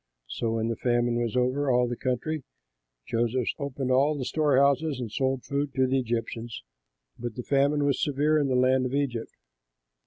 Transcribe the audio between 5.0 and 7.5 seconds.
sold food to the Egyptians: but the